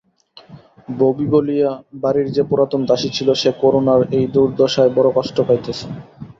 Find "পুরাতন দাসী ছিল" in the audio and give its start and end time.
2.43-3.29